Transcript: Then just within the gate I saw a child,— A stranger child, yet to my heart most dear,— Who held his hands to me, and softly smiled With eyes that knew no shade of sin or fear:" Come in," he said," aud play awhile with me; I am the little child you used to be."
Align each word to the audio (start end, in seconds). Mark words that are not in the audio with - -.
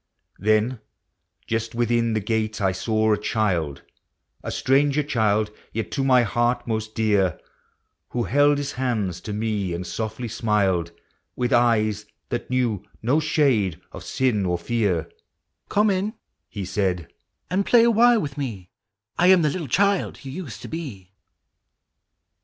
Then 0.39 0.79
just 1.45 1.75
within 1.75 2.13
the 2.13 2.19
gate 2.19 2.59
I 2.59 2.71
saw 2.71 3.13
a 3.13 3.19
child,— 3.19 3.83
A 4.43 4.49
stranger 4.49 5.03
child, 5.03 5.51
yet 5.73 5.91
to 5.91 6.03
my 6.03 6.23
heart 6.23 6.65
most 6.65 6.95
dear,— 6.95 7.39
Who 8.09 8.23
held 8.23 8.57
his 8.57 8.71
hands 8.71 9.21
to 9.21 9.31
me, 9.31 9.73
and 9.75 9.85
softly 9.85 10.27
smiled 10.27 10.91
With 11.35 11.53
eyes 11.53 12.07
that 12.29 12.49
knew 12.49 12.83
no 13.03 13.19
shade 13.19 13.79
of 13.91 14.03
sin 14.03 14.43
or 14.43 14.57
fear:" 14.57 15.07
Come 15.69 15.91
in," 15.91 16.15
he 16.49 16.65
said," 16.65 17.13
aud 17.51 17.67
play 17.67 17.83
awhile 17.83 18.19
with 18.21 18.39
me; 18.39 18.71
I 19.19 19.27
am 19.27 19.43
the 19.43 19.51
little 19.51 19.67
child 19.67 20.25
you 20.25 20.31
used 20.31 20.63
to 20.63 20.67
be." 20.67 21.13